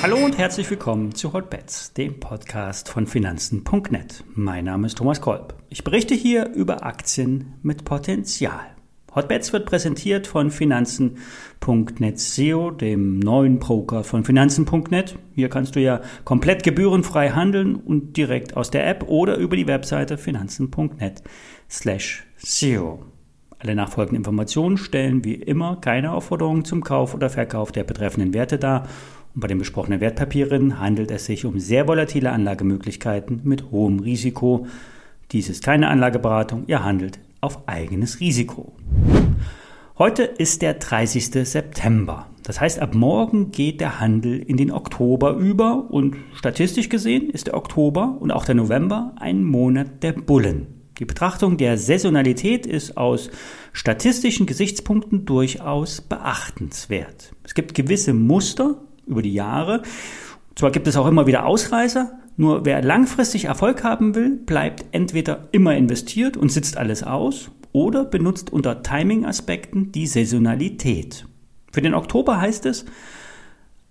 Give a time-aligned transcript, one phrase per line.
[0.00, 4.24] Hallo und herzlich willkommen zu Hotbets, dem Podcast von Finanzen.net.
[4.34, 5.54] Mein Name ist Thomas Kolb.
[5.70, 8.76] Ich berichte hier über Aktien mit Potenzial.
[9.14, 15.18] Hotbets wird präsentiert von Finanzen.net SEO, dem neuen Broker von Finanzen.net.
[15.34, 19.66] Hier kannst du ja komplett gebührenfrei handeln und direkt aus der App oder über die
[19.66, 21.22] Webseite Finanzen.net
[21.68, 23.04] slash SEO.
[23.60, 28.56] Alle nachfolgenden Informationen stellen wie immer keine Aufforderungen zum Kauf oder Verkauf der betreffenden Werte
[28.58, 28.86] dar
[29.34, 34.66] und bei den besprochenen Wertpapieren handelt es sich um sehr volatile Anlagemöglichkeiten mit hohem Risiko.
[35.32, 38.72] Dies ist keine Anlageberatung, ihr handelt auf eigenes Risiko.
[39.98, 41.48] Heute ist der 30.
[41.48, 42.26] September.
[42.44, 47.48] Das heißt, ab morgen geht der Handel in den Oktober über und statistisch gesehen ist
[47.48, 50.77] der Oktober und auch der November ein Monat der Bullen.
[50.98, 53.30] Die Betrachtung der Saisonalität ist aus
[53.72, 57.32] statistischen Gesichtspunkten durchaus beachtenswert.
[57.44, 59.82] Es gibt gewisse Muster, über die Jahre.
[60.54, 65.48] Zwar gibt es auch immer wieder Ausreißer, nur wer langfristig Erfolg haben will, bleibt entweder
[65.52, 71.26] immer investiert und sitzt alles aus oder benutzt unter Timing-Aspekten die Saisonalität.
[71.72, 72.84] Für den Oktober heißt es,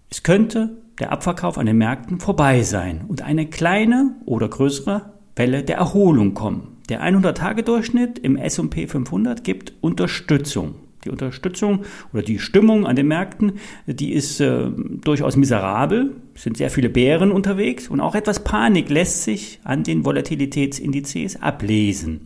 [0.09, 5.63] es könnte der Abverkauf an den Märkten vorbei sein und eine kleine oder größere Welle
[5.63, 6.76] der Erholung kommen.
[6.89, 10.75] Der 100-Tage-Durchschnitt im S&P 500 gibt Unterstützung.
[11.05, 13.53] Die Unterstützung oder die Stimmung an den Märkten,
[13.85, 16.15] die ist äh, durchaus miserabel.
[16.33, 21.41] Es sind sehr viele Bären unterwegs und auch etwas Panik lässt sich an den Volatilitätsindizes
[21.41, 22.21] ablesen.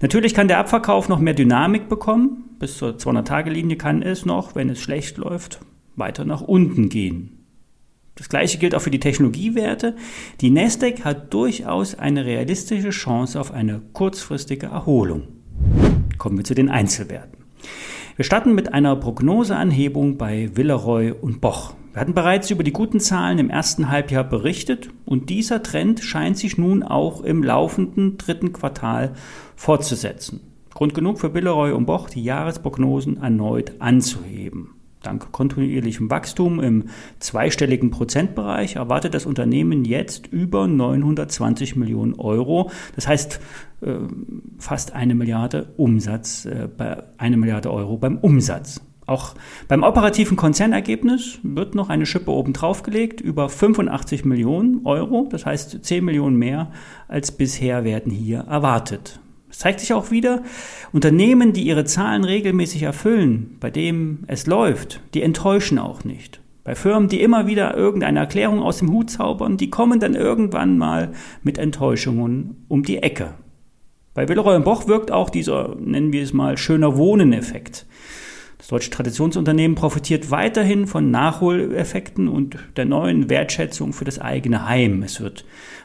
[0.00, 2.44] Natürlich kann der Abverkauf noch mehr Dynamik bekommen.
[2.58, 5.60] Bis zur 200-Tage-Linie kann es noch, wenn es schlecht läuft,
[5.96, 7.35] weiter nach unten gehen.
[8.16, 9.94] Das gleiche gilt auch für die Technologiewerte.
[10.40, 15.24] Die Nasdaq hat durchaus eine realistische Chance auf eine kurzfristige Erholung.
[16.16, 17.44] Kommen wir zu den Einzelwerten.
[18.16, 21.74] Wir starten mit einer Prognoseanhebung bei Villeroy und Boch.
[21.92, 26.38] Wir hatten bereits über die guten Zahlen im ersten Halbjahr berichtet und dieser Trend scheint
[26.38, 29.12] sich nun auch im laufenden dritten Quartal
[29.56, 30.40] fortzusetzen.
[30.70, 34.75] Grund genug für Villeroy und Boch, die Jahresprognosen erneut anzuheben.
[35.06, 36.84] Dank kontinuierlichem Wachstum im
[37.20, 42.70] zweistelligen Prozentbereich erwartet das Unternehmen jetzt über 920 Millionen Euro.
[42.94, 43.40] Das heißt
[43.82, 43.94] äh,
[44.58, 46.68] fast eine Milliarde Umsatz, äh,
[47.18, 48.80] eine Milliarde Euro beim Umsatz.
[49.06, 49.34] Auch
[49.68, 55.28] beim operativen Konzernergebnis wird noch eine Schippe oben drauf gelegt, über 85 Millionen Euro.
[55.30, 56.72] Das heißt 10 Millionen mehr
[57.06, 59.20] als bisher werden hier erwartet.
[59.56, 60.42] Es zeigt sich auch wieder,
[60.92, 66.42] Unternehmen, die ihre Zahlen regelmäßig erfüllen, bei denen es läuft, die enttäuschen auch nicht.
[66.62, 70.76] Bei Firmen, die immer wieder irgendeine Erklärung aus dem Hut zaubern, die kommen dann irgendwann
[70.76, 71.12] mal
[71.42, 73.32] mit Enttäuschungen um die Ecke.
[74.12, 77.86] Bei Willeroy Boch wirkt auch dieser, nennen wir es mal, schöner Wohnen-Effekt.
[78.58, 85.02] Das deutsche Traditionsunternehmen profitiert weiterhin von Nachholeffekten und der neuen Wertschätzung für das eigene Heim.
[85.02, 85.44] Es wird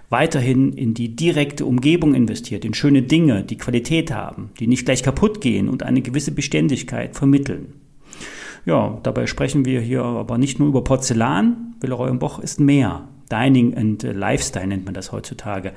[0.10, 5.04] weiterhin in die direkte Umgebung investiert, in schöne Dinge, die Qualität haben, die nicht gleich
[5.04, 7.81] kaputt gehen und eine gewisse Beständigkeit vermitteln.
[8.66, 11.76] Ja, dabei sprechen wir hier aber nicht nur über Porzellan.
[11.80, 13.08] Villeroy Boch ist mehr.
[13.32, 15.72] Dining and Lifestyle nennt man das heutzutage.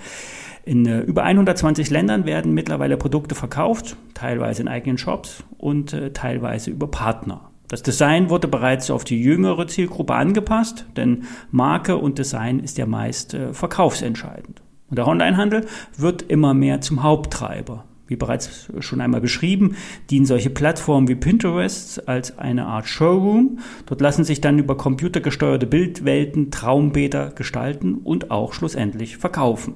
[0.64, 6.10] In äh, über 120 Ländern werden mittlerweile Produkte verkauft, teilweise in eigenen Shops und äh,
[6.12, 7.50] teilweise über Partner.
[7.68, 12.86] Das Design wurde bereits auf die jüngere Zielgruppe angepasst, denn Marke und Design ist ja
[12.86, 14.62] meist äh, verkaufsentscheidend.
[14.90, 15.66] Und der Onlinehandel
[15.96, 17.84] wird immer mehr zum Haupttreiber.
[18.06, 19.76] Wie bereits schon einmal beschrieben,
[20.10, 23.60] dienen solche Plattformen wie Pinterest als eine Art Showroom.
[23.86, 29.74] Dort lassen sich dann über computergesteuerte Bildwelten Traumbäder gestalten und auch schlussendlich verkaufen.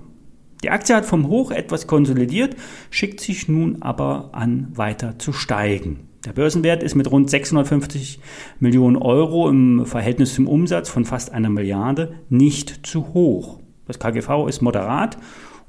[0.62, 2.56] Die Aktie hat vom Hoch etwas konsolidiert,
[2.90, 6.08] schickt sich nun aber an, weiter zu steigen.
[6.24, 8.18] Der Börsenwert ist mit rund 650
[8.58, 13.60] Millionen Euro im Verhältnis zum Umsatz von fast einer Milliarde nicht zu hoch.
[13.86, 15.16] Das KGV ist moderat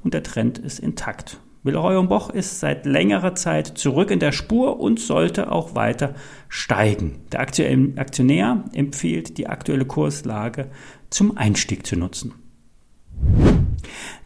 [0.02, 1.40] und der Trend ist intakt.
[1.62, 6.14] Villeroy Boch ist seit längerer Zeit zurück in der Spur und sollte auch weiter
[6.48, 7.20] steigen.
[7.32, 10.70] Der Aktionär empfiehlt, die aktuelle Kurslage
[11.10, 12.32] zum Einstieg zu nutzen.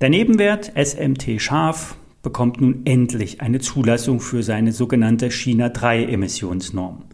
[0.01, 7.05] Der Nebenwert SMT Scharf bekommt nun endlich eine Zulassung für seine sogenannte China 3 Emissionsnorm.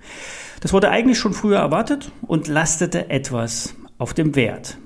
[0.60, 4.76] Das wurde eigentlich schon früher erwartet und lastete etwas auf dem Wert.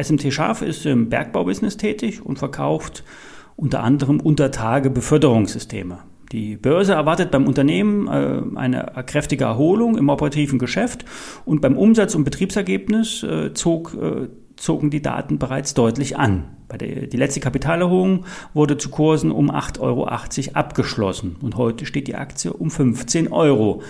[0.00, 3.02] SMT Scharf ist im Bergbaubusiness tätig und verkauft
[3.60, 5.98] unter anderem Untertage Beförderungssysteme.
[6.32, 11.04] Die Börse erwartet beim Unternehmen äh, eine kräftige Erholung im operativen Geschäft
[11.44, 16.44] und beim Umsatz- und Betriebsergebnis äh, zog äh, zogen die Daten bereits deutlich an.
[16.80, 20.04] die letzte Kapitalerhöhung wurde zu Kursen um 8,80 Euro
[20.52, 23.82] abgeschlossen und heute steht die Aktie um 15 Euro.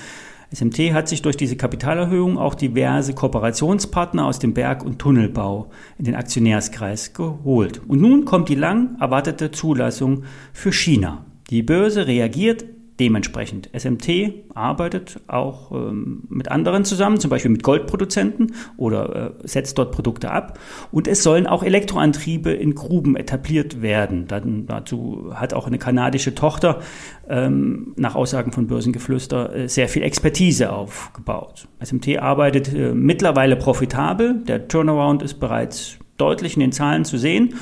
[0.52, 6.06] SMT hat sich durch diese Kapitalerhöhung auch diverse Kooperationspartner aus dem Berg- und Tunnelbau in
[6.06, 7.81] den Aktionärskreis geholt.
[7.87, 11.25] Und nun kommt die lang erwartete Zulassung für China.
[11.50, 12.64] Die Börse reagiert
[13.00, 13.70] dementsprechend.
[13.76, 19.91] SMT arbeitet auch ähm, mit anderen zusammen, zum Beispiel mit Goldproduzenten oder äh, setzt dort
[19.93, 20.58] Produkte ab.
[20.93, 24.26] Und es sollen auch Elektroantriebe in Gruben etabliert werden.
[24.29, 26.81] Dann, dazu hat auch eine kanadische Tochter
[27.29, 31.67] ähm, nach Aussagen von Börsengeflüster äh, sehr viel Expertise aufgebaut.
[31.82, 34.44] SMT arbeitet äh, mittlerweile profitabel.
[34.46, 37.55] Der Turnaround ist bereits deutlich in den Zahlen zu sehen.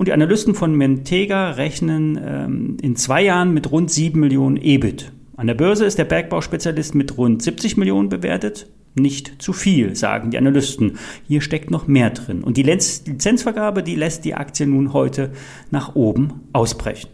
[0.00, 5.12] Und die Analysten von Mentega rechnen ähm, in zwei Jahren mit rund 7 Millionen EBIT.
[5.36, 8.66] An der Börse ist der Bergbauspezialist mit rund 70 Millionen bewertet.
[8.94, 10.96] Nicht zu viel, sagen die Analysten.
[11.28, 12.42] Hier steckt noch mehr drin.
[12.42, 15.32] Und die Lizenzvergabe, die lässt die Aktie nun heute
[15.70, 17.10] nach oben ausbrechen.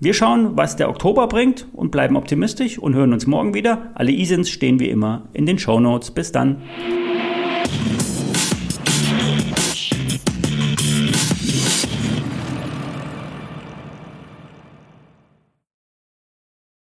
[0.00, 3.92] Wir schauen, was der Oktober bringt und bleiben optimistisch und hören uns morgen wieder.
[3.94, 6.10] Alle ISINs stehen wie immer in den Show Notes.
[6.10, 6.62] Bis dann.